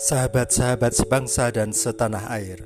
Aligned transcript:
Sahabat-sahabat 0.00 0.96
sebangsa 0.96 1.52
dan 1.52 1.76
setanah 1.76 2.32
air, 2.32 2.64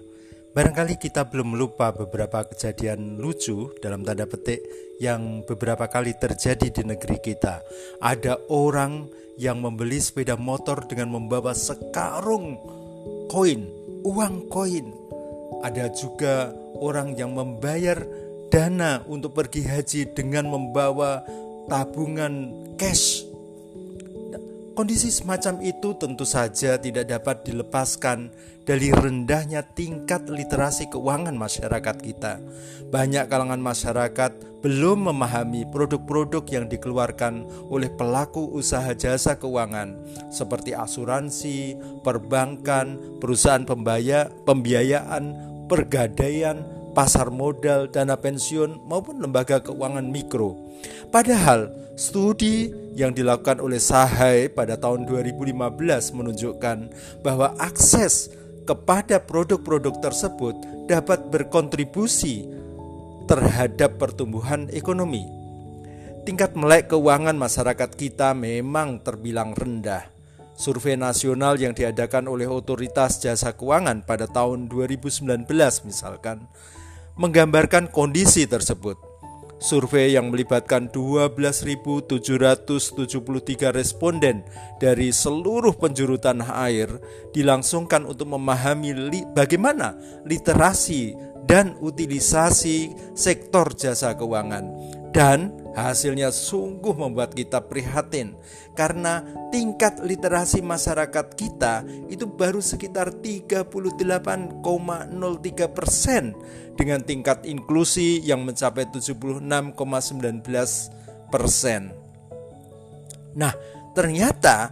barangkali 0.54 1.02
kita 1.02 1.26
belum 1.26 1.58
lupa 1.58 1.90
beberapa 1.90 2.46
kejadian 2.46 3.18
lucu 3.18 3.74
dalam 3.82 4.06
tanda 4.06 4.22
petik 4.22 4.62
yang 5.02 5.42
beberapa 5.42 5.90
kali 5.90 6.14
terjadi 6.14 6.70
di 6.70 6.82
negeri 6.86 7.18
kita. 7.18 7.58
Ada 7.98 8.38
orang 8.54 9.10
yang 9.34 9.58
membeli 9.58 9.98
sepeda 9.98 10.38
motor 10.38 10.86
dengan 10.86 11.10
membawa 11.18 11.58
sekarung 11.58 12.54
koin, 13.26 13.66
uang 14.06 14.46
koin. 14.46 14.94
Ada 15.66 15.90
juga 15.90 16.54
orang 16.78 17.18
yang 17.18 17.34
membayar 17.34 17.98
dana 18.46 19.02
untuk 19.10 19.34
pergi 19.34 19.66
haji 19.66 20.14
dengan 20.14 20.54
membawa 20.54 21.26
tabungan 21.66 22.54
cash 22.78 23.23
Kondisi 24.74 25.06
semacam 25.06 25.62
itu 25.62 25.94
tentu 25.94 26.26
saja 26.26 26.74
tidak 26.74 27.06
dapat 27.06 27.46
dilepaskan 27.46 28.34
dari 28.66 28.90
rendahnya 28.90 29.62
tingkat 29.62 30.26
literasi 30.26 30.90
keuangan 30.90 31.38
masyarakat 31.38 31.96
kita. 32.02 32.42
Banyak 32.90 33.30
kalangan 33.30 33.62
masyarakat 33.62 34.34
belum 34.66 35.14
memahami 35.14 35.70
produk-produk 35.70 36.42
yang 36.50 36.66
dikeluarkan 36.66 37.46
oleh 37.70 37.86
pelaku 37.86 38.50
usaha 38.50 38.90
jasa 38.98 39.38
keuangan 39.38 39.94
seperti 40.34 40.74
asuransi, 40.74 41.78
perbankan, 42.02 42.98
perusahaan 43.22 43.62
pembaya, 43.62 44.26
pembiayaan, 44.42 45.38
pergadaian, 45.70 46.66
pasar 46.94 47.28
modal, 47.28 47.90
dana 47.90 48.14
pensiun, 48.14 48.86
maupun 48.86 49.18
lembaga 49.18 49.60
keuangan 49.60 50.06
mikro. 50.06 50.56
Padahal 51.10 51.68
studi 51.98 52.70
yang 52.94 53.10
dilakukan 53.10 53.58
oleh 53.58 53.82
Sahai 53.82 54.46
pada 54.46 54.78
tahun 54.78 55.04
2015 55.10 56.14
menunjukkan 56.14 56.78
bahwa 57.26 57.52
akses 57.58 58.30
kepada 58.64 59.20
produk-produk 59.20 60.00
tersebut 60.00 60.54
dapat 60.88 61.28
berkontribusi 61.28 62.48
terhadap 63.26 64.00
pertumbuhan 64.00 64.70
ekonomi. 64.72 65.26
Tingkat 66.24 66.56
melek 66.56 66.88
keuangan 66.88 67.36
masyarakat 67.36 67.90
kita 67.92 68.32
memang 68.32 68.96
terbilang 69.04 69.52
rendah. 69.52 70.08
Survei 70.54 70.94
nasional 70.94 71.58
yang 71.58 71.74
diadakan 71.74 72.30
oleh 72.30 72.46
Otoritas 72.46 73.18
Jasa 73.18 73.52
Keuangan 73.52 74.06
pada 74.06 74.30
tahun 74.30 74.70
2019 74.70 75.50
misalkan 75.82 76.46
menggambarkan 77.14 77.94
kondisi 77.94 78.46
tersebut. 78.46 78.98
Survei 79.62 80.12
yang 80.12 80.28
melibatkan 80.28 80.92
12.773 80.92 83.72
responden 83.72 84.44
dari 84.76 85.08
seluruh 85.08 85.72
penjuru 85.78 86.20
tanah 86.20 86.68
air 86.68 87.00
dilangsungkan 87.32 88.04
untuk 88.04 88.28
memahami 88.34 88.92
li 88.92 89.24
bagaimana 89.32 89.96
literasi 90.28 91.16
dan 91.48 91.80
utilisasi 91.80 92.92
sektor 93.16 93.72
jasa 93.72 94.12
keuangan 94.16 94.83
dan 95.14 95.64
Hasilnya 95.74 96.30
sungguh 96.30 96.94
membuat 96.94 97.34
kita 97.34 97.58
prihatin 97.66 98.38
karena 98.78 99.26
tingkat 99.50 99.98
literasi 99.98 100.62
masyarakat 100.62 101.34
kita 101.34 101.82
itu 102.06 102.30
baru 102.30 102.62
sekitar 102.62 103.10
38,03 103.10 103.74
persen 105.74 106.38
dengan 106.78 107.02
tingkat 107.02 107.42
inklusi 107.42 108.22
yang 108.22 108.46
mencapai 108.46 108.86
76,19 108.86 109.42
persen. 111.34 111.90
Nah, 113.34 113.50
ternyata 113.98 114.70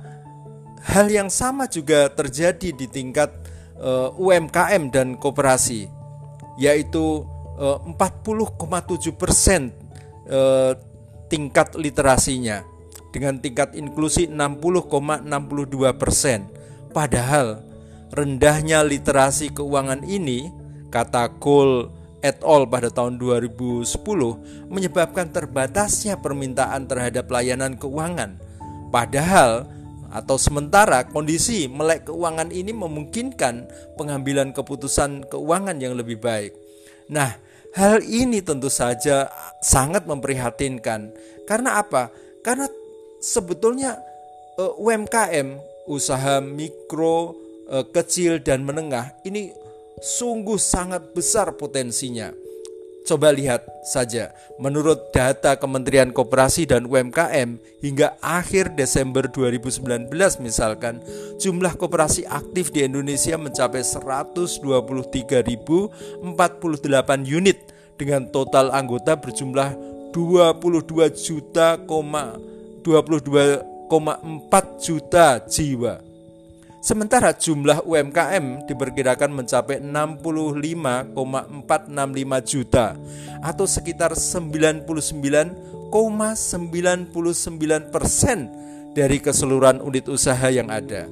hal 0.86 1.10
yang 1.10 1.34
sama 1.34 1.66
juga 1.66 2.14
terjadi 2.14 2.70
di 2.70 2.86
tingkat 2.86 3.34
uh, 3.82 4.14
eh, 4.14 4.22
UMKM 4.22 4.86
dan 4.94 5.18
koperasi, 5.18 5.90
yaitu 6.62 7.26
uh, 7.58 7.82
40,7 7.90 9.18
persen 9.18 9.81
uh, 10.28 10.76
tingkat 11.32 11.74
literasinya 11.74 12.62
dengan 13.12 13.40
tingkat 13.40 13.76
inklusi 13.76 14.28
60,62 14.28 15.28
persen. 15.96 16.48
Padahal 16.92 17.64
rendahnya 18.12 18.84
literasi 18.84 19.52
keuangan 19.52 20.04
ini, 20.04 20.52
kata 20.92 21.40
Cole 21.40 21.88
et 22.22 22.38
al. 22.46 22.68
pada 22.70 22.88
tahun 22.88 23.18
2010 23.18 23.98
menyebabkan 24.70 25.32
terbatasnya 25.34 26.20
permintaan 26.20 26.86
terhadap 26.86 27.26
layanan 27.28 27.74
keuangan. 27.76 28.38
Padahal 28.92 29.66
atau 30.12 30.36
sementara 30.36 31.08
kondisi 31.08 31.66
melek 31.72 32.12
keuangan 32.12 32.52
ini 32.52 32.76
memungkinkan 32.76 33.66
pengambilan 33.96 34.52
keputusan 34.52 35.24
keuangan 35.32 35.80
yang 35.80 35.96
lebih 35.96 36.20
baik. 36.20 36.52
Nah, 37.08 37.32
Hal 37.72 38.04
ini 38.04 38.44
tentu 38.44 38.68
saja 38.68 39.32
sangat 39.64 40.04
memprihatinkan. 40.04 41.12
Karena 41.48 41.80
apa? 41.80 42.12
Karena 42.44 42.68
sebetulnya 43.22 43.96
eh, 44.60 44.72
UMKM, 44.76 45.56
usaha 45.88 46.38
mikro, 46.38 47.42
uh, 47.72 47.84
kecil 47.88 48.42
dan 48.42 48.62
menengah 48.62 49.16
ini 49.24 49.50
sungguh 50.02 50.60
sangat 50.60 51.14
besar 51.16 51.54
potensinya. 51.56 52.34
Coba 53.02 53.34
lihat 53.34 53.66
saja, 53.82 54.30
menurut 54.62 55.10
data 55.10 55.58
Kementerian 55.58 56.14
Koperasi 56.14 56.70
dan 56.70 56.86
UMKM 56.86 57.58
hingga 57.82 58.14
akhir 58.22 58.78
Desember 58.78 59.26
2019 59.26 60.06
misalkan, 60.38 61.02
jumlah 61.42 61.74
koperasi 61.74 62.22
aktif 62.30 62.70
di 62.70 62.86
Indonesia 62.86 63.34
mencapai 63.34 63.82
123.048 63.82 65.42
unit 67.26 67.58
dengan 67.98 68.30
total 68.30 68.70
anggota 68.70 69.18
berjumlah 69.18 69.74
22 70.14 71.10
juta, 71.18 71.74
22,4 71.82 72.86
juta 74.78 75.26
jiwa. 75.42 76.11
Sementara 76.82 77.30
jumlah 77.30 77.86
UMKM 77.86 78.66
diperkirakan 78.66 79.30
mencapai 79.30 79.78
65,465 79.78 81.14
juta 82.42 82.98
atau 83.38 83.70
sekitar 83.70 84.18
99,99 84.18 85.54
persen 87.86 88.50
dari 88.98 89.22
keseluruhan 89.22 89.78
unit 89.78 90.10
usaha 90.10 90.50
yang 90.50 90.74
ada. 90.74 91.06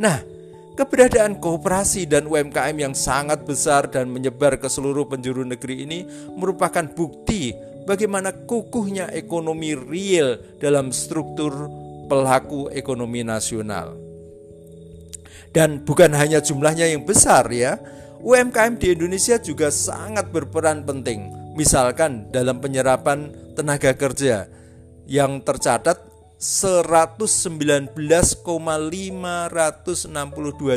Nah, 0.00 0.24
keberadaan 0.72 1.36
kooperasi 1.36 2.08
dan 2.08 2.24
UMKM 2.24 2.72
yang 2.72 2.96
sangat 2.96 3.44
besar 3.44 3.92
dan 3.92 4.08
menyebar 4.08 4.56
ke 4.56 4.72
seluruh 4.72 5.04
penjuru 5.04 5.44
negeri 5.44 5.84
ini 5.84 6.08
merupakan 6.32 6.88
bukti 6.88 7.52
bagaimana 7.84 8.32
kukuhnya 8.48 9.12
ekonomi 9.12 9.76
real 9.76 10.40
dalam 10.56 10.88
struktur 10.96 11.68
pelaku 12.08 12.72
ekonomi 12.72 13.20
nasional. 13.20 14.03
Dan 15.54 15.86
bukan 15.86 16.10
hanya 16.18 16.42
jumlahnya 16.42 16.90
yang 16.90 17.06
besar 17.06 17.46
ya, 17.54 17.78
UMKM 18.18 18.74
di 18.74 18.90
Indonesia 18.98 19.38
juga 19.38 19.70
sangat 19.70 20.34
berperan 20.34 20.82
penting. 20.82 21.30
Misalkan 21.54 22.26
dalam 22.34 22.58
penyerapan 22.58 23.30
tenaga 23.54 23.94
kerja 23.94 24.50
yang 25.06 25.38
tercatat 25.46 26.02
119,562 26.44 27.94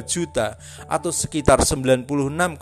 juta 0.06 0.48
atau 0.86 1.12
sekitar 1.12 1.66
96,92 1.66 2.62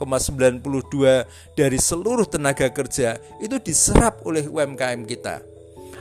dari 1.53 1.77
seluruh 1.77 2.25
tenaga 2.25 2.71
kerja 2.71 3.19
itu 3.43 3.59
diserap 3.59 4.23
oleh 4.23 4.47
UMKM 4.47 5.03
kita. 5.03 5.43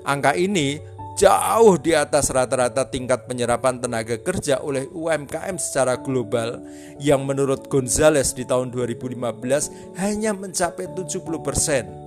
Angka 0.04 0.32
ini 0.36 0.78
jauh 1.14 1.78
di 1.78 1.94
atas 1.94 2.34
rata-rata 2.34 2.90
tingkat 2.90 3.30
penyerapan 3.30 3.78
tenaga 3.78 4.18
kerja 4.18 4.58
oleh 4.58 4.90
UMKM 4.90 5.56
secara 5.62 5.94
global 5.98 6.58
yang 6.98 7.22
menurut 7.22 7.70
Gonzales 7.70 8.34
di 8.34 8.42
tahun 8.42 8.74
2015 8.74 9.98
hanya 9.98 10.34
mencapai 10.34 10.90
70%. 10.90 12.04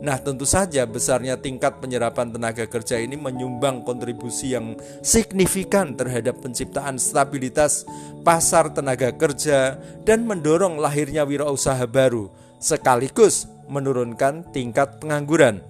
Nah, 0.00 0.16
tentu 0.16 0.48
saja 0.48 0.88
besarnya 0.88 1.36
tingkat 1.36 1.76
penyerapan 1.76 2.32
tenaga 2.32 2.64
kerja 2.64 2.96
ini 2.96 3.20
menyumbang 3.20 3.84
kontribusi 3.84 4.56
yang 4.56 4.72
signifikan 5.04 5.92
terhadap 5.92 6.40
penciptaan 6.40 6.96
stabilitas 6.96 7.84
pasar 8.24 8.72
tenaga 8.72 9.12
kerja 9.12 9.76
dan 10.08 10.24
mendorong 10.24 10.80
lahirnya 10.80 11.28
wirausaha 11.28 11.84
baru 11.84 12.32
sekaligus 12.56 13.44
menurunkan 13.68 14.48
tingkat 14.56 14.96
pengangguran. 15.04 15.60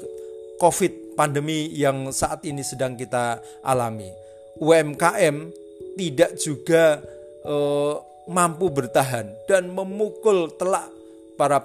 COVID 0.62 1.18
pandemi 1.18 1.74
yang 1.74 2.14
saat 2.14 2.46
ini 2.46 2.62
sedang 2.62 2.94
kita 2.94 3.42
alami. 3.66 4.08
UMKM 4.62 5.36
tidak 5.98 6.32
juga 6.38 7.02
eh, 7.44 7.96
mampu 8.26 8.74
bertahan 8.74 9.30
dan 9.46 9.70
memukul 9.70 10.50
telak 10.58 10.90
para 11.36 11.62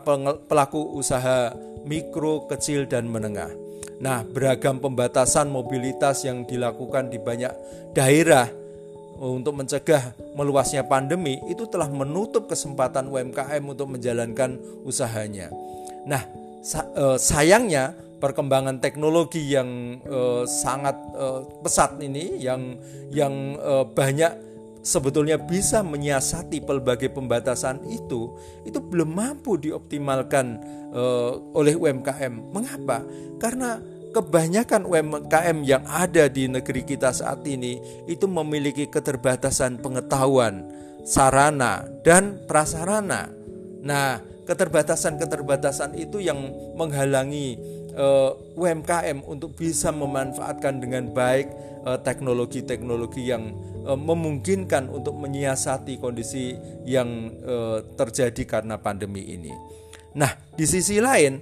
pelaku 0.49 0.99
usaha 0.99 1.55
mikro, 1.87 2.45
kecil, 2.51 2.85
dan 2.85 3.09
menengah. 3.09 3.49
Nah, 4.01 4.25
beragam 4.25 4.81
pembatasan 4.81 5.53
mobilitas 5.53 6.25
yang 6.25 6.49
dilakukan 6.49 7.13
di 7.13 7.21
banyak 7.21 7.53
daerah 7.93 8.49
untuk 9.21 9.61
mencegah 9.61 10.17
meluasnya 10.33 10.89
pandemi 10.89 11.37
itu 11.53 11.69
telah 11.69 11.93
menutup 11.93 12.49
kesempatan 12.49 13.13
UMKM 13.13 13.61
untuk 13.61 13.93
menjalankan 13.93 14.57
usahanya. 14.89 15.53
Nah, 16.09 16.25
eh, 16.97 17.17
sayangnya 17.21 17.93
perkembangan 18.21 18.81
teknologi 18.81 19.53
yang 19.53 20.01
eh, 20.01 20.45
sangat 20.49 20.97
pesat 21.61 22.01
ini 22.01 22.41
yang 22.41 22.81
yang 23.13 23.61
banyak 23.93 24.50
sebetulnya 24.81 25.37
bisa 25.37 25.85
menyiasati 25.85 26.65
pelbagai 26.65 27.13
pembatasan 27.13 27.85
itu 27.89 28.33
itu 28.65 28.79
belum 28.81 29.13
mampu 29.13 29.61
dioptimalkan 29.61 30.47
uh, 30.93 31.37
oleh 31.53 31.77
UMKM. 31.77 32.53
Mengapa? 32.53 33.05
Karena 33.37 33.81
kebanyakan 34.11 34.89
UMKM 34.89 35.59
yang 35.63 35.85
ada 35.87 36.27
di 36.27 36.51
negeri 36.51 36.83
kita 36.83 37.15
saat 37.15 37.47
ini 37.47 37.79
itu 38.11 38.27
memiliki 38.27 38.91
keterbatasan 38.91 39.79
pengetahuan, 39.79 40.67
sarana 41.07 41.87
dan 42.03 42.43
prasarana. 42.51 43.31
Nah, 43.81 44.21
keterbatasan-keterbatasan 44.45 45.95
itu 45.95 46.19
yang 46.19 46.37
menghalangi 46.75 47.57
uh, 47.95 48.35
UMKM 48.59 49.23
untuk 49.25 49.55
bisa 49.55 49.95
memanfaatkan 49.95 50.83
dengan 50.83 51.15
baik 51.15 51.49
uh, 51.87 51.99
teknologi-teknologi 52.03 53.31
yang 53.31 53.55
memungkinkan 53.97 54.91
untuk 54.91 55.17
menyiasati 55.17 55.99
kondisi 55.99 56.55
yang 56.87 57.33
uh, 57.43 57.83
terjadi 57.97 58.43
karena 58.47 58.77
pandemi 58.77 59.25
ini. 59.35 59.51
Nah, 60.19 60.35
di 60.55 60.67
sisi 60.67 60.99
lain 60.99 61.41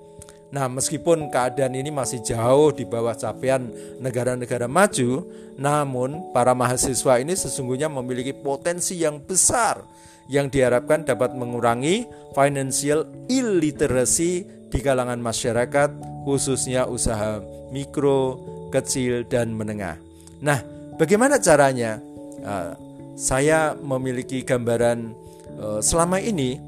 Nah, 0.48 0.64
meskipun 0.64 1.28
keadaan 1.28 1.76
ini 1.76 1.92
masih 1.92 2.24
jauh 2.24 2.72
di 2.72 2.88
bawah 2.88 3.12
capaian 3.12 3.68
negara-negara 4.00 4.64
maju, 4.64 5.28
namun 5.60 6.32
para 6.32 6.56
mahasiswa 6.56 7.20
ini 7.20 7.36
sesungguhnya 7.36 7.92
memiliki 7.92 8.32
potensi 8.32 8.96
yang 8.96 9.20
besar 9.20 9.84
yang 10.28 10.48
diharapkan 10.48 11.04
dapat 11.04 11.36
mengurangi 11.36 12.08
financial 12.32 13.04
illiteracy 13.28 14.44
di 14.68 14.78
kalangan 14.80 15.20
masyarakat, 15.20 15.88
khususnya 16.24 16.84
usaha 16.84 17.40
mikro, 17.72 18.40
kecil, 18.72 19.24
dan 19.24 19.52
menengah. 19.52 19.96
Nah, 20.40 20.60
bagaimana 21.00 21.40
caranya? 21.40 22.00
Uh, 22.38 22.72
saya 23.18 23.74
memiliki 23.74 24.46
gambaran 24.46 25.10
uh, 25.58 25.82
selama 25.82 26.22
ini 26.22 26.62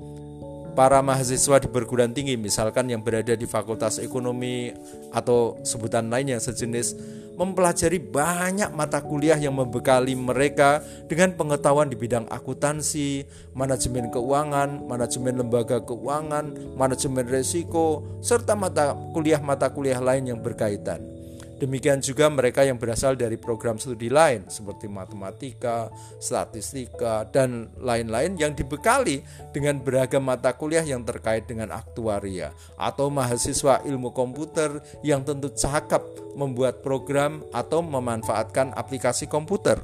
para 0.73 1.03
mahasiswa 1.05 1.61
di 1.61 1.69
perguruan 1.69 2.15
tinggi, 2.15 2.39
misalkan 2.39 2.89
yang 2.89 3.03
berada 3.05 3.35
di 3.37 3.45
Fakultas 3.45 4.01
Ekonomi 4.01 4.73
atau 5.11 5.59
sebutan 5.67 6.09
lain 6.09 6.37
yang 6.37 6.43
sejenis 6.43 6.95
mempelajari 7.41 7.97
banyak 7.97 8.69
mata 8.77 9.01
kuliah 9.01 9.41
yang 9.41 9.57
membekali 9.57 10.13
mereka 10.13 10.85
dengan 11.09 11.33
pengetahuan 11.33 11.89
di 11.89 11.97
bidang 11.97 12.29
akuntansi, 12.29 13.25
manajemen 13.57 14.13
keuangan, 14.13 14.85
manajemen 14.85 15.41
lembaga 15.41 15.81
keuangan, 15.81 16.77
manajemen 16.77 17.25
resiko, 17.25 18.05
serta 18.21 18.53
mata 18.53 18.93
kuliah-mata 19.17 19.73
kuliah 19.73 20.05
lain 20.05 20.37
yang 20.37 20.41
berkaitan. 20.45 21.20
Demikian 21.61 22.01
juga 22.01 22.33
mereka 22.33 22.65
yang 22.65 22.81
berasal 22.81 23.21
dari 23.21 23.37
program 23.37 23.77
studi 23.77 24.09
lain 24.09 24.49
seperti 24.49 24.89
matematika, 24.89 25.93
statistika, 26.17 27.29
dan 27.29 27.69
lain-lain 27.77 28.33
yang 28.41 28.57
dibekali 28.57 29.21
dengan 29.53 29.77
beragam 29.77 30.25
mata 30.25 30.57
kuliah 30.57 30.81
yang 30.81 31.05
terkait 31.05 31.45
dengan 31.45 31.77
aktuaria 31.77 32.57
atau 32.81 33.13
mahasiswa 33.13 33.85
ilmu 33.85 34.09
komputer 34.17 34.81
yang 35.05 35.21
tentu 35.21 35.53
cakap 35.53 36.01
membuat 36.33 36.81
program 36.81 37.45
atau 37.53 37.85
memanfaatkan 37.85 38.73
aplikasi 38.73 39.29
komputer. 39.29 39.77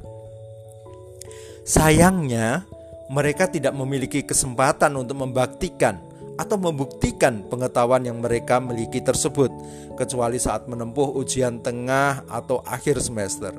Sayangnya, 1.61 2.65
mereka 3.13 3.45
tidak 3.45 3.77
memiliki 3.77 4.25
kesempatan 4.25 4.97
untuk 4.97 5.21
membaktikan 5.21 6.06
atau 6.37 6.55
membuktikan 6.55 7.43
pengetahuan 7.49 8.05
yang 8.05 8.21
mereka 8.21 8.61
miliki 8.61 9.01
tersebut, 9.01 9.49
kecuali 9.97 10.37
saat 10.37 10.69
menempuh 10.69 11.17
ujian 11.17 11.59
tengah 11.59 12.23
atau 12.29 12.61
akhir 12.63 13.01
semester. 13.01 13.57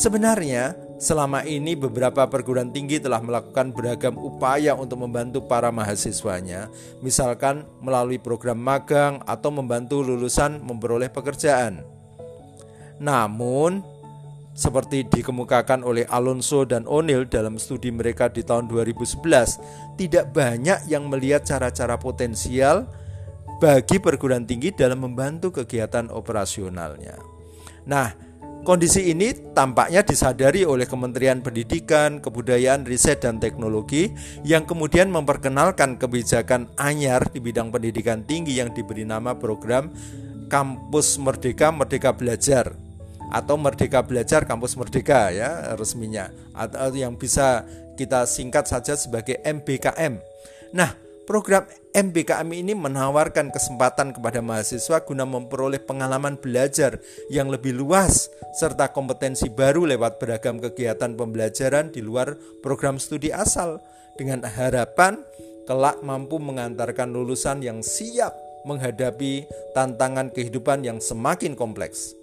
Sebenarnya, 0.00 0.72
selama 0.96 1.44
ini 1.44 1.76
beberapa 1.76 2.24
perguruan 2.24 2.72
tinggi 2.72 2.96
telah 2.96 3.20
melakukan 3.20 3.68
beragam 3.76 4.16
upaya 4.16 4.72
untuk 4.72 5.04
membantu 5.04 5.44
para 5.44 5.68
mahasiswanya, 5.68 6.72
misalkan 7.04 7.68
melalui 7.84 8.16
program 8.16 8.56
magang 8.56 9.20
atau 9.28 9.52
membantu 9.52 10.00
lulusan 10.00 10.56
memperoleh 10.64 11.12
pekerjaan. 11.12 11.84
Namun, 12.96 13.84
seperti 14.50 15.06
dikemukakan 15.06 15.86
oleh 15.86 16.04
Alonso 16.10 16.66
dan 16.66 16.84
O'Neill 16.84 17.26
dalam 17.30 17.56
studi 17.56 17.88
mereka 17.94 18.28
di 18.28 18.42
tahun 18.42 18.66
2011, 18.68 19.96
tidak 19.96 20.34
banyak 20.34 20.90
yang 20.90 21.06
melihat 21.06 21.46
cara-cara 21.46 21.96
potensial 21.96 22.90
bagi 23.60 24.00
perguruan 24.00 24.48
tinggi 24.48 24.72
dalam 24.72 25.04
membantu 25.04 25.62
kegiatan 25.62 26.08
operasionalnya. 26.08 27.16
Nah, 27.86 28.30
Kondisi 28.60 29.08
ini 29.08 29.32
tampaknya 29.56 30.04
disadari 30.04 30.68
oleh 30.68 30.84
Kementerian 30.84 31.40
Pendidikan, 31.40 32.20
Kebudayaan, 32.20 32.84
Riset, 32.84 33.24
dan 33.24 33.40
Teknologi 33.40 34.12
yang 34.44 34.68
kemudian 34.68 35.08
memperkenalkan 35.08 35.96
kebijakan 35.96 36.68
anyar 36.76 37.24
di 37.32 37.40
bidang 37.40 37.72
pendidikan 37.72 38.20
tinggi 38.28 38.60
yang 38.60 38.68
diberi 38.76 39.08
nama 39.08 39.32
program 39.32 39.88
Kampus 40.52 41.16
Merdeka 41.16 41.72
Merdeka 41.72 42.12
Belajar 42.12 42.89
atau 43.30 43.54
Merdeka 43.56 44.02
Belajar 44.02 44.44
Kampus 44.44 44.74
Merdeka 44.74 45.30
ya 45.30 45.72
resminya 45.78 46.28
atau 46.52 46.90
yang 46.92 47.14
bisa 47.14 47.64
kita 47.94 48.26
singkat 48.26 48.66
saja 48.66 48.98
sebagai 48.98 49.38
MBKM. 49.46 50.18
Nah, 50.74 50.90
Program 51.30 51.62
MBKM 51.94 52.50
ini 52.50 52.74
menawarkan 52.74 53.54
kesempatan 53.54 54.10
kepada 54.10 54.42
mahasiswa 54.42 54.98
guna 55.06 55.22
memperoleh 55.22 55.78
pengalaman 55.78 56.34
belajar 56.34 56.98
yang 57.30 57.46
lebih 57.46 57.70
luas 57.70 58.26
serta 58.58 58.90
kompetensi 58.90 59.46
baru 59.46 59.86
lewat 59.86 60.18
beragam 60.18 60.58
kegiatan 60.58 61.14
pembelajaran 61.14 61.94
di 61.94 62.02
luar 62.02 62.34
program 62.66 62.98
studi 62.98 63.30
asal 63.30 63.78
dengan 64.18 64.42
harapan 64.42 65.22
kelak 65.70 66.02
mampu 66.02 66.42
mengantarkan 66.42 67.14
lulusan 67.14 67.62
yang 67.62 67.78
siap 67.78 68.34
menghadapi 68.66 69.46
tantangan 69.70 70.34
kehidupan 70.34 70.82
yang 70.82 70.98
semakin 70.98 71.54
kompleks. 71.54 72.19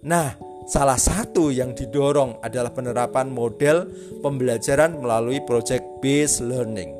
Nah, 0.00 0.32
salah 0.64 0.96
satu 0.96 1.52
yang 1.52 1.76
didorong 1.76 2.40
adalah 2.40 2.72
penerapan 2.72 3.28
model 3.28 3.84
pembelajaran 4.24 4.96
melalui 4.96 5.44
project 5.44 5.84
based 6.00 6.40
learning. 6.40 6.96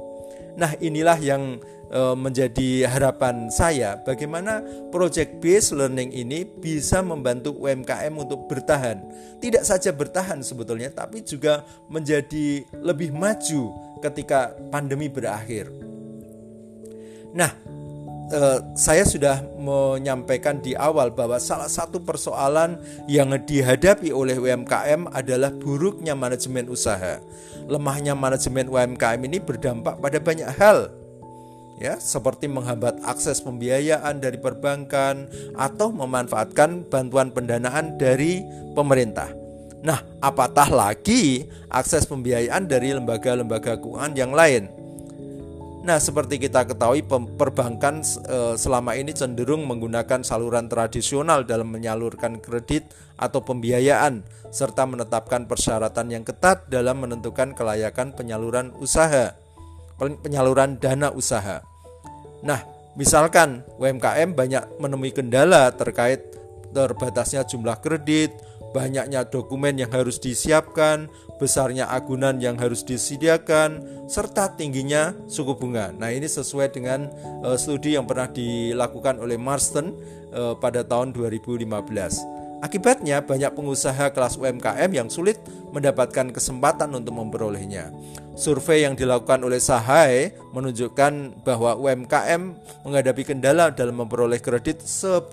Nah, 0.61 0.77
inilah 0.77 1.17
yang 1.17 1.57
e, 1.89 2.01
menjadi 2.13 2.85
harapan 2.93 3.49
saya 3.49 3.97
bagaimana 4.05 4.61
project 4.93 5.41
based 5.41 5.73
learning 5.73 6.13
ini 6.13 6.45
bisa 6.45 7.01
membantu 7.01 7.57
UMKM 7.57 8.13
untuk 8.21 8.45
bertahan. 8.53 9.01
Tidak 9.41 9.65
saja 9.65 9.97
bertahan 9.97 10.45
sebetulnya 10.45 10.93
tapi 10.93 11.25
juga 11.25 11.65
menjadi 11.89 12.69
lebih 12.85 13.17
maju 13.17 13.73
ketika 14.05 14.53
pandemi 14.69 15.09
berakhir. 15.09 15.73
Nah, 17.33 17.55
eh, 18.31 18.59
saya 18.79 19.05
sudah 19.05 19.43
menyampaikan 19.59 20.63
di 20.63 20.79
awal 20.79 21.11
bahwa 21.13 21.37
salah 21.43 21.69
satu 21.69 22.01
persoalan 22.01 22.79
yang 23.11 23.35
dihadapi 23.35 24.15
oleh 24.15 24.39
UMKM 24.39 25.11
adalah 25.11 25.51
buruknya 25.53 26.17
manajemen 26.17 26.71
usaha 26.71 27.19
lemahnya 27.71 28.19
manajemen 28.19 28.67
UMKM 28.67 29.21
ini 29.27 29.39
berdampak 29.39 30.03
pada 30.03 30.19
banyak 30.19 30.51
hal 30.59 30.91
ya 31.81 31.97
seperti 31.97 32.51
menghambat 32.51 33.01
akses 33.07 33.41
pembiayaan 33.41 34.21
dari 34.21 34.37
perbankan 34.37 35.31
atau 35.57 35.89
memanfaatkan 35.95 36.85
bantuan 36.91 37.33
pendanaan 37.33 37.97
dari 37.97 38.45
pemerintah. 38.77 39.33
Nah, 39.81 40.05
apatah 40.21 40.69
lagi 40.69 41.49
akses 41.73 42.05
pembiayaan 42.05 42.69
dari 42.69 42.93
lembaga-lembaga 42.93 43.81
keuangan 43.81 44.13
yang 44.13 44.37
lain. 44.37 44.69
Nah, 45.81 45.97
seperti 45.97 46.37
kita 46.37 46.69
ketahui 46.69 47.01
perbankan 47.09 48.05
eh, 48.05 48.55
selama 48.61 48.93
ini 49.01 49.17
cenderung 49.17 49.65
menggunakan 49.65 50.21
saluran 50.21 50.69
tradisional 50.69 51.49
dalam 51.49 51.73
menyalurkan 51.73 52.37
kredit 52.37 52.93
atau 53.17 53.41
pembiayaan 53.41 54.21
serta 54.53 54.85
menetapkan 54.85 55.49
persyaratan 55.49 56.13
yang 56.13 56.25
ketat 56.25 56.69
dalam 56.69 57.01
menentukan 57.01 57.57
kelayakan 57.57 58.13
penyaluran 58.13 58.77
usaha, 58.77 59.33
penyaluran 59.97 60.77
dana 60.77 61.09
usaha. 61.17 61.65
Nah, 62.45 62.61
misalkan 62.93 63.65
UMKM 63.81 64.37
banyak 64.37 64.65
menemui 64.77 65.17
kendala 65.17 65.73
terkait 65.73 66.21
terbatasnya 66.77 67.49
jumlah 67.49 67.81
kredit, 67.81 68.37
banyaknya 68.77 69.25
dokumen 69.27 69.81
yang 69.81 69.91
harus 69.91 70.21
disiapkan, 70.21 71.09
besarnya 71.41 71.89
agunan 71.89 72.37
yang 72.37 72.61
harus 72.61 72.85
disediakan, 72.85 74.05
serta 74.05 74.53
tingginya 74.53 75.17
suku 75.25 75.57
bunga. 75.57 75.91
Nah, 75.97 76.13
ini 76.13 76.29
sesuai 76.29 76.77
dengan 76.77 77.09
uh, 77.41 77.57
studi 77.57 77.97
yang 77.97 78.05
pernah 78.05 78.29
dilakukan 78.29 79.17
oleh 79.17 79.41
Marston 79.41 79.97
uh, 80.37 80.55
pada 80.61 80.85
tahun 80.85 81.17
2015. 81.17 81.65
Akibatnya 82.61 83.25
banyak 83.25 83.57
pengusaha 83.57 84.13
kelas 84.13 84.37
UMKM 84.37 84.93
yang 84.93 85.09
sulit 85.09 85.41
mendapatkan 85.73 86.29
kesempatan 86.29 86.93
untuk 86.93 87.17
memperolehnya. 87.17 87.89
Survei 88.37 88.85
yang 88.85 88.93
dilakukan 88.93 89.41
oleh 89.41 89.57
Sahai 89.57 90.37
menunjukkan 90.53 91.41
bahwa 91.41 91.73
UMKM 91.81 92.53
menghadapi 92.85 93.25
kendala 93.25 93.73
dalam 93.73 94.05
memperoleh 94.05 94.45
kredit 94.45 94.85
10% 94.85 95.25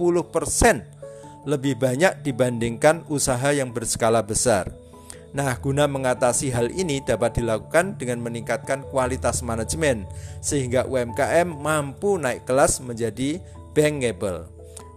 lebih 1.48 1.80
banyak 1.80 2.24
dibandingkan 2.24 3.04
usaha 3.12 3.52
yang 3.52 3.76
berskala 3.76 4.24
besar. 4.24 4.87
Nah, 5.36 5.60
guna 5.60 5.92
mengatasi 5.92 6.56
hal 6.56 6.72
ini 6.72 7.04
dapat 7.04 7.40
dilakukan 7.40 8.00
dengan 8.00 8.24
meningkatkan 8.24 8.88
kualitas 8.88 9.44
manajemen 9.44 10.08
sehingga 10.40 10.88
UMKM 10.88 11.52
mampu 11.52 12.16
naik 12.16 12.48
kelas 12.48 12.80
menjadi 12.80 13.44
bankable. 13.76 14.48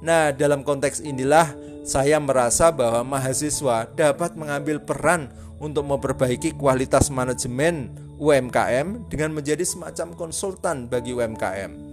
Nah, 0.00 0.30
dalam 0.32 0.62
konteks 0.62 1.02
inilah 1.02 1.50
saya 1.82 2.16
merasa 2.22 2.70
bahwa 2.70 3.18
mahasiswa 3.18 3.90
dapat 3.92 4.38
mengambil 4.38 4.78
peran 4.80 5.28
untuk 5.60 5.84
memperbaiki 5.84 6.56
kualitas 6.56 7.12
manajemen 7.12 7.92
UMKM 8.16 9.12
dengan 9.12 9.36
menjadi 9.36 9.64
semacam 9.66 10.16
konsultan 10.16 10.88
bagi 10.88 11.12
UMKM. 11.12 11.90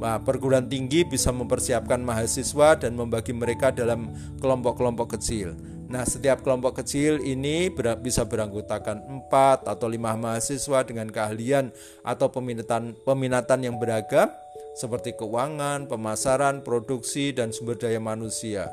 Nah, 0.00 0.16
perguruan 0.24 0.64
tinggi 0.64 1.04
bisa 1.04 1.28
mempersiapkan 1.28 2.00
mahasiswa 2.00 2.80
dan 2.80 2.96
membagi 2.96 3.36
mereka 3.36 3.68
dalam 3.68 4.08
kelompok-kelompok 4.40 5.20
kecil. 5.20 5.52
Nah, 5.90 6.06
setiap 6.06 6.46
kelompok 6.46 6.80
kecil 6.80 7.18
ini 7.18 7.66
ber 7.66 7.98
bisa 7.98 8.22
beranggotakan 8.22 9.26
4 9.26 9.66
atau 9.66 9.90
5 9.90 9.98
mahasiswa 10.14 10.86
dengan 10.86 11.10
keahlian 11.10 11.74
atau 12.06 12.30
peminatan 12.30 12.94
peminatan 13.02 13.66
yang 13.66 13.74
beragam 13.74 14.30
seperti 14.78 15.18
keuangan, 15.18 15.90
pemasaran, 15.90 16.62
produksi, 16.62 17.34
dan 17.34 17.50
sumber 17.50 17.74
daya 17.74 17.98
manusia 17.98 18.70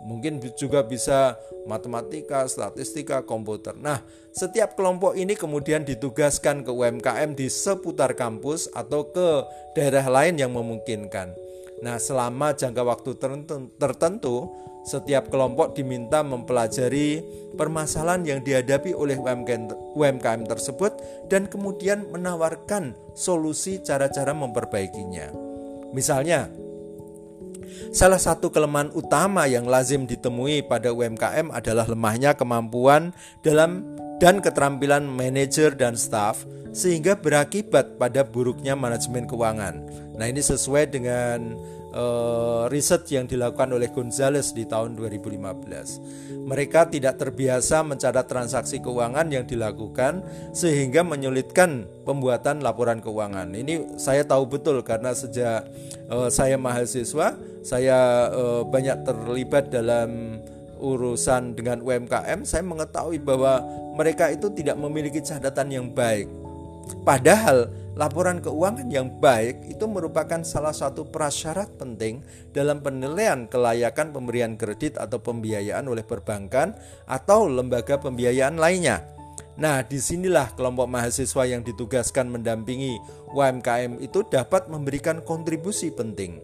mungkin 0.00 0.40
juga 0.56 0.80
bisa 0.84 1.36
matematika, 1.68 2.48
statistika, 2.48 3.20
komputer. 3.20 3.76
Nah, 3.76 4.00
setiap 4.32 4.74
kelompok 4.74 5.14
ini 5.14 5.36
kemudian 5.36 5.84
ditugaskan 5.84 6.64
ke 6.64 6.72
UMKM 6.72 7.36
di 7.36 7.52
seputar 7.52 8.16
kampus 8.16 8.72
atau 8.72 9.12
ke 9.12 9.44
daerah 9.76 10.08
lain 10.08 10.40
yang 10.40 10.56
memungkinkan. 10.56 11.36
Nah, 11.80 11.96
selama 11.96 12.52
jangka 12.56 12.82
waktu 12.84 13.10
tertentu, 13.76 14.52
setiap 14.86 15.28
kelompok 15.28 15.76
diminta 15.76 16.24
mempelajari 16.24 17.20
permasalahan 17.54 18.24
yang 18.24 18.40
dihadapi 18.40 18.96
oleh 18.96 19.20
UMKM 19.96 20.42
tersebut 20.48 20.96
dan 21.28 21.46
kemudian 21.46 22.08
menawarkan 22.08 22.96
solusi 23.12 23.80
cara-cara 23.84 24.32
memperbaikinya. 24.32 25.30
Misalnya, 25.92 26.48
Salah 27.90 28.22
satu 28.22 28.54
kelemahan 28.54 28.94
utama 28.94 29.50
yang 29.50 29.66
lazim 29.66 30.06
ditemui 30.06 30.62
pada 30.66 30.94
UMKM 30.94 31.50
adalah 31.50 31.86
lemahnya 31.90 32.38
kemampuan 32.38 33.10
dalam 33.42 33.82
dan 34.20 34.38
keterampilan 34.38 35.08
manajer 35.08 35.74
dan 35.74 35.96
staf 35.96 36.44
sehingga 36.70 37.18
berakibat 37.18 37.98
pada 37.98 38.22
buruknya 38.22 38.78
manajemen 38.78 39.26
keuangan. 39.26 39.82
Nah, 40.14 40.26
ini 40.28 40.38
sesuai 40.38 40.92
dengan 40.92 41.56
uh, 41.94 42.66
riset 42.70 43.06
yang 43.10 43.26
dilakukan 43.26 43.70
oleh 43.74 43.90
Gonzales 43.90 44.54
di 44.54 44.66
tahun 44.66 44.94
2015. 44.98 46.46
Mereka 46.46 46.90
tidak 46.90 47.20
terbiasa 47.20 47.82
mencatat 47.86 48.26
transaksi 48.26 48.82
keuangan 48.82 49.26
yang 49.30 49.44
dilakukan 49.46 50.24
sehingga 50.50 51.06
menyulitkan 51.06 51.86
pembuatan 52.02 52.62
laporan 52.62 52.98
keuangan. 52.98 53.54
Ini 53.54 54.00
saya 54.00 54.26
tahu 54.26 54.50
betul 54.50 54.82
karena 54.82 55.14
sejak 55.14 55.66
uh, 56.10 56.30
saya 56.32 56.58
mahasiswa, 56.58 57.38
saya 57.62 57.98
uh, 58.32 58.62
banyak 58.66 59.06
terlibat 59.06 59.70
dalam 59.70 60.40
urusan 60.80 61.52
dengan 61.52 61.84
UMKM, 61.84 62.42
saya 62.48 62.64
mengetahui 62.64 63.20
bahwa 63.20 63.60
mereka 63.94 64.32
itu 64.32 64.48
tidak 64.56 64.80
memiliki 64.80 65.20
catatan 65.20 65.68
yang 65.68 65.86
baik. 65.92 66.39
Padahal 67.02 67.72
laporan 67.98 68.40
keuangan 68.40 68.88
yang 68.88 69.20
baik 69.20 69.66
itu 69.68 69.84
merupakan 69.84 70.40
salah 70.46 70.72
satu 70.72 71.08
prasyarat 71.08 71.68
penting 71.76 72.24
dalam 72.54 72.80
penilaian 72.80 73.44
kelayakan 73.44 74.14
pemberian 74.14 74.54
kredit 74.56 74.96
atau 74.96 75.20
pembiayaan 75.20 75.84
oleh 75.84 76.04
perbankan 76.04 76.76
atau 77.04 77.50
lembaga 77.50 78.00
pembiayaan 78.00 78.56
lainnya. 78.56 79.04
Nah, 79.60 79.84
di 79.84 80.00
sinilah 80.00 80.56
kelompok 80.56 80.88
mahasiswa 80.88 81.44
yang 81.44 81.60
ditugaskan 81.60 82.32
mendampingi 82.32 82.96
UMKM 83.36 84.00
itu 84.00 84.24
dapat 84.24 84.72
memberikan 84.72 85.20
kontribusi 85.20 85.92
penting. 85.92 86.40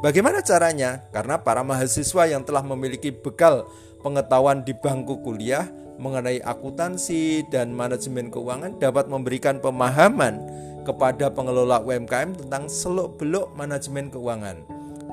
Bagaimana 0.00 0.40
caranya? 0.40 1.04
Karena 1.10 1.42
para 1.42 1.60
mahasiswa 1.66 2.24
yang 2.24 2.46
telah 2.46 2.64
memiliki 2.64 3.10
bekal 3.12 3.68
pengetahuan 4.00 4.62
di 4.62 4.72
bangku 4.72 5.20
kuliah 5.26 5.66
mengenai 5.98 6.40
akuntansi 6.40 7.44
dan 7.50 7.74
manajemen 7.74 8.30
keuangan 8.30 8.78
dapat 8.78 9.10
memberikan 9.10 9.58
pemahaman 9.58 10.40
kepada 10.88 11.28
pengelola 11.28 11.84
UMKM 11.84 12.38
tentang 12.38 12.70
seluk-beluk 12.70 13.52
manajemen 13.52 14.08
keuangan. 14.08 14.64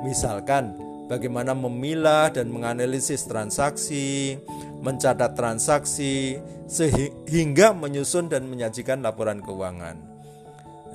Misalkan, 0.08 0.78
bagaimana 1.12 1.52
memilah 1.52 2.32
dan 2.32 2.48
menganalisis 2.48 3.28
transaksi, 3.28 4.40
mencatat 4.80 5.36
transaksi, 5.36 6.40
sehingga 6.70 7.76
menyusun 7.76 8.32
dan 8.32 8.48
menyajikan 8.48 9.04
laporan 9.04 9.44
keuangan. 9.44 10.15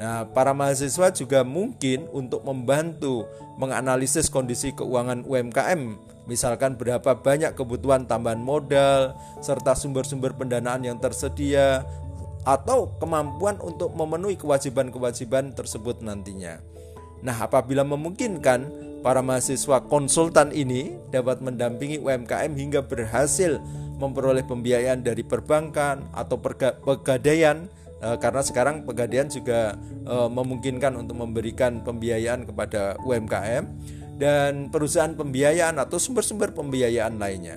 Nah, 0.01 0.25
para 0.33 0.57
mahasiswa 0.57 1.13
juga 1.13 1.45
mungkin 1.45 2.09
untuk 2.09 2.41
membantu 2.41 3.29
menganalisis 3.61 4.33
kondisi 4.33 4.73
keuangan 4.73 5.29
UMKM 5.29 6.11
Misalkan 6.31 6.79
berapa 6.79 7.19
banyak 7.19 7.59
kebutuhan 7.59 8.07
tambahan 8.07 8.39
modal 8.39 9.19
serta 9.43 9.75
sumber-sumber 9.75 10.31
pendanaan 10.39 10.87
yang 10.87 11.03
tersedia 11.03 11.83
atau 12.47 12.95
kemampuan 13.03 13.59
untuk 13.59 13.91
memenuhi 13.99 14.39
kewajiban-kewajiban 14.39 15.59
tersebut 15.59 15.99
nantinya. 16.07 16.63
Nah, 17.27 17.35
apabila 17.35 17.83
memungkinkan, 17.83 18.89
para 19.03 19.27
mahasiswa 19.27 19.83
konsultan 19.91 20.55
ini 20.55 20.95
dapat 21.11 21.43
mendampingi 21.43 21.99
UMKM 21.99 22.55
hingga 22.55 22.87
berhasil 22.87 23.59
memperoleh 23.99 24.47
pembiayaan 24.47 25.03
dari 25.03 25.27
perbankan 25.27 26.07
atau 26.15 26.39
pegadaian 26.85 27.67
eh, 28.01 28.17
karena 28.21 28.43
sekarang 28.43 28.83
pegadaian 28.89 29.29
juga 29.31 29.77
eh, 30.05 30.29
memungkinkan 30.29 30.97
untuk 30.97 31.21
memberikan 31.21 31.85
pembiayaan 31.85 32.49
kepada 32.49 32.99
UMKM 33.05 33.65
dan 34.21 34.69
perusahaan 34.69 35.17
pembiayaan 35.17 35.81
atau 35.81 35.97
sumber-sumber 35.97 36.53
pembiayaan 36.53 37.17
lainnya. 37.17 37.57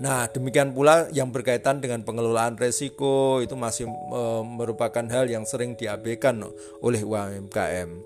Nah, 0.00 0.24
demikian 0.32 0.72
pula 0.72 1.12
yang 1.12 1.28
berkaitan 1.28 1.84
dengan 1.84 2.00
pengelolaan 2.00 2.56
resiko 2.56 3.44
itu 3.44 3.52
masih 3.52 3.84
e, 3.84 4.22
merupakan 4.48 5.04
hal 5.12 5.28
yang 5.28 5.44
sering 5.44 5.76
diabaikan 5.76 6.40
oleh 6.80 7.04
UMKM. 7.04 8.00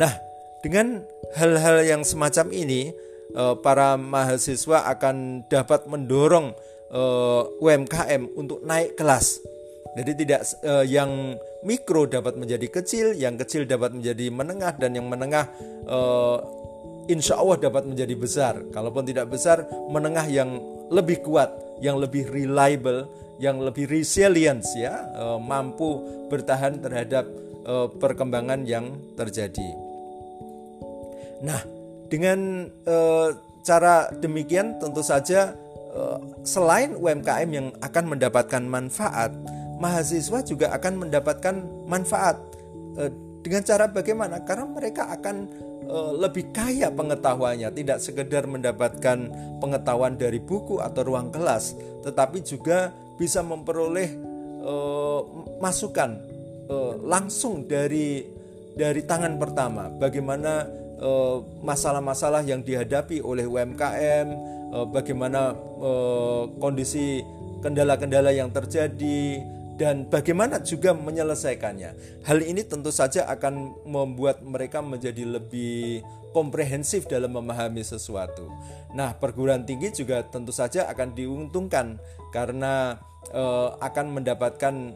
Nah, 0.00 0.16
dengan 0.64 1.04
hal-hal 1.36 1.84
yang 1.84 2.08
semacam 2.08 2.48
ini, 2.56 2.96
e, 3.36 3.42
para 3.60 4.00
mahasiswa 4.00 4.88
akan 4.96 5.44
dapat 5.52 5.84
mendorong 5.92 6.56
e, 6.88 7.02
UMKM 7.60 8.32
untuk 8.40 8.64
naik 8.64 8.96
kelas. 8.96 9.44
Jadi 9.90 10.12
tidak 10.22 10.40
e, 10.62 10.72
yang 10.86 11.34
mikro 11.66 12.06
dapat 12.06 12.38
menjadi 12.38 12.66
kecil, 12.70 13.12
yang 13.16 13.36
kecil 13.36 13.66
dapat 13.68 13.92
menjadi 13.92 14.32
menengah, 14.32 14.72
dan 14.80 14.96
yang 14.96 15.06
menengah 15.08 15.48
uh, 15.84 16.40
insya 17.08 17.36
Allah 17.36 17.60
dapat 17.60 17.84
menjadi 17.84 18.14
besar. 18.16 18.54
Kalaupun 18.72 19.04
tidak 19.04 19.28
besar, 19.28 19.68
menengah 19.92 20.24
yang 20.30 20.56
lebih 20.88 21.20
kuat, 21.20 21.52
yang 21.84 22.00
lebih 22.00 22.28
reliable, 22.32 23.08
yang 23.40 23.60
lebih 23.60 23.88
resilient 23.88 24.64
ya, 24.76 25.04
uh, 25.16 25.38
mampu 25.40 26.00
bertahan 26.32 26.80
terhadap 26.80 27.28
uh, 27.68 27.88
perkembangan 27.92 28.64
yang 28.64 28.96
terjadi. 29.16 29.70
Nah, 31.44 31.60
dengan 32.08 32.68
uh, 32.88 33.32
cara 33.64 34.08
demikian 34.16 34.80
tentu 34.80 35.04
saja 35.04 35.56
selain 36.46 36.94
UMKM 36.94 37.50
yang 37.50 37.74
akan 37.82 38.14
mendapatkan 38.14 38.62
manfaat, 38.62 39.34
mahasiswa 39.80 40.44
juga 40.44 40.70
akan 40.76 41.08
mendapatkan 41.08 41.54
manfaat 41.88 42.36
e, 43.00 43.08
dengan 43.40 43.64
cara 43.64 43.88
bagaimana? 43.88 44.44
Karena 44.44 44.68
mereka 44.68 45.08
akan 45.08 45.36
e, 45.88 45.96
lebih 46.20 46.52
kaya 46.52 46.92
pengetahuannya, 46.92 47.72
tidak 47.72 47.98
sekedar 48.04 48.44
mendapatkan 48.44 49.32
pengetahuan 49.58 50.20
dari 50.20 50.38
buku 50.38 50.78
atau 50.84 51.00
ruang 51.00 51.32
kelas, 51.32 51.74
tetapi 52.04 52.44
juga 52.44 52.92
bisa 53.16 53.40
memperoleh 53.40 54.08
e, 54.62 54.74
masukan 55.58 56.28
langsung 57.02 57.66
dari 57.66 58.22
dari 58.78 59.02
tangan 59.02 59.42
pertama. 59.42 59.90
Bagaimana 59.90 60.70
masalah-masalah 61.66 62.46
yang 62.46 62.62
dihadapi 62.62 63.18
oleh 63.18 63.42
UMKM, 63.42 64.26
bagaimana 64.94 65.50
kondisi 66.62 67.26
kendala-kendala 67.58 68.30
yang 68.30 68.54
terjadi, 68.54 69.42
dan 69.80 70.04
bagaimana 70.12 70.60
juga 70.60 70.92
menyelesaikannya. 70.92 72.20
Hal 72.28 72.44
ini 72.44 72.60
tentu 72.68 72.92
saja 72.92 73.24
akan 73.32 73.80
membuat 73.88 74.44
mereka 74.44 74.84
menjadi 74.84 75.24
lebih 75.24 76.04
komprehensif 76.36 77.08
dalam 77.08 77.32
memahami 77.32 77.80
sesuatu. 77.80 78.52
Nah, 78.92 79.16
perguruan 79.16 79.64
tinggi 79.64 79.88
juga 80.04 80.20
tentu 80.28 80.52
saja 80.52 80.84
akan 80.92 81.16
diuntungkan 81.16 81.96
karena 82.28 83.00
e, 83.32 83.42
akan 83.80 84.20
mendapatkan 84.20 84.92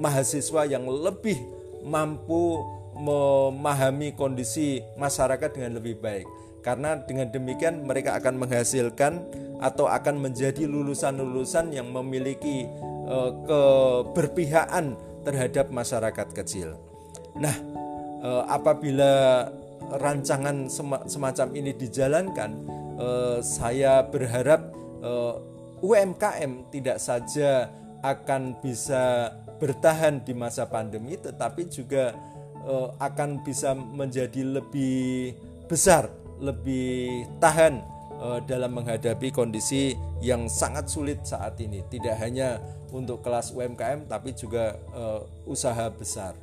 mahasiswa 0.00 0.64
yang 0.64 0.88
lebih 0.88 1.36
mampu 1.84 2.56
memahami 2.96 4.16
kondisi 4.16 4.80
masyarakat 4.96 5.52
dengan 5.52 5.76
lebih 5.76 6.00
baik. 6.00 6.24
Karena 6.64 6.96
dengan 7.04 7.28
demikian 7.28 7.84
mereka 7.84 8.16
akan 8.16 8.40
menghasilkan 8.40 9.12
atau 9.60 9.92
akan 9.92 10.24
menjadi 10.24 10.64
lulusan-lulusan 10.64 11.76
yang 11.76 11.92
memiliki 11.92 12.64
uh, 13.10 13.30
keberpihakan 13.44 14.94
terhadap 15.26 15.68
masyarakat 15.74 16.28
kecil. 16.32 16.78
Nah, 17.36 17.52
uh, 18.22 18.46
apabila 18.46 19.44
rancangan 19.98 20.70
semacam 21.10 21.48
ini 21.58 21.74
dijalankan, 21.74 22.50
uh, 22.96 23.38
saya 23.42 24.06
berharap 24.06 24.78
UMKM 25.80 26.68
tidak 26.68 27.00
saja 27.00 27.72
akan 28.04 28.60
bisa 28.60 29.32
bertahan 29.56 30.20
di 30.20 30.36
masa 30.36 30.68
pandemi, 30.68 31.16
tetapi 31.16 31.72
juga 31.72 32.12
akan 33.00 33.40
bisa 33.40 33.72
menjadi 33.72 34.60
lebih 34.60 35.32
besar, 35.64 36.12
lebih 36.36 37.24
tahan 37.40 37.80
dalam 38.44 38.76
menghadapi 38.76 39.32
kondisi 39.32 39.96
yang 40.20 40.44
sangat 40.46 40.92
sulit 40.92 41.24
saat 41.24 41.56
ini. 41.56 41.80
Tidak 41.88 42.12
hanya 42.20 42.60
untuk 42.92 43.24
kelas 43.24 43.56
UMKM 43.56 44.06
tapi 44.10 44.36
juga 44.36 44.76
uh, 44.92 45.24
usaha 45.48 45.88
besar. 45.88 46.36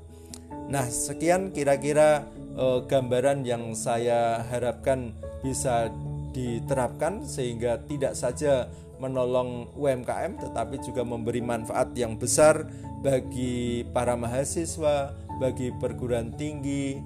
Nah, 0.67 0.89
sekian 0.89 1.53
kira-kira 1.53 2.25
uh, 2.57 2.81
gambaran 2.83 3.45
yang 3.45 3.77
saya 3.77 4.41
harapkan 4.49 5.13
bisa 5.45 5.93
diterapkan 6.33 7.23
sehingga 7.23 7.77
tidak 7.85 8.17
saja 8.17 8.67
menolong 8.97 9.69
UMKM 9.77 10.41
tetapi 10.41 10.81
juga 10.81 11.05
memberi 11.05 11.45
manfaat 11.45 11.93
yang 11.93 12.17
besar 12.17 12.65
bagi 13.05 13.85
para 13.93 14.17
mahasiswa, 14.17 15.13
bagi 15.37 15.69
perguruan 15.77 16.33
tinggi 16.33 16.97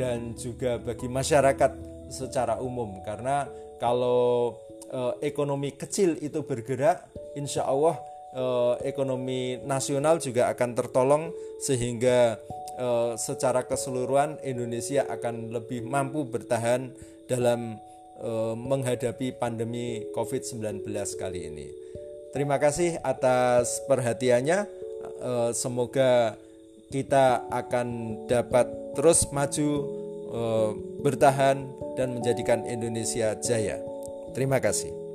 dan 0.00 0.32
juga 0.32 0.80
bagi 0.80 1.04
masyarakat 1.04 1.72
secara 2.08 2.56
umum 2.62 3.04
karena 3.04 3.44
kalau 3.76 4.56
ekonomi 5.20 5.74
kecil 5.74 6.14
itu 6.22 6.46
bergerak 6.46 7.04
insya 7.36 7.68
Allah 7.68 8.00
eh, 8.36 8.74
ekonomi 8.88 9.60
nasional 9.64 10.20
juga 10.20 10.52
akan 10.52 10.70
tertolong 10.76 11.32
sehingga 11.60 12.36
eh, 12.76 13.12
secara 13.16 13.64
keseluruhan 13.64 14.40
Indonesia 14.44 15.08
akan 15.08 15.52
lebih 15.52 15.84
mampu 15.88 16.28
bertahan 16.28 16.92
dalam 17.26 17.80
eh, 18.20 18.54
menghadapi 18.56 19.36
pandemi 19.40 20.04
COVID-19 20.12 20.84
kali 21.16 21.40
ini. 21.48 21.68
Terima 22.36 22.60
kasih 22.60 23.00
atas 23.00 23.80
perhatiannya. 23.88 24.58
Eh, 25.16 25.50
semoga 25.56 26.36
kita 26.92 27.48
akan 27.50 27.88
dapat 28.30 28.68
terus 28.94 29.28
maju, 29.32 29.70
eh, 30.32 30.70
bertahan, 31.00 31.85
dan 31.96 32.12
menjadikan 32.12 32.62
Indonesia 32.68 33.32
jaya. 33.40 33.80
Terima 34.36 34.60
kasih. 34.60 35.05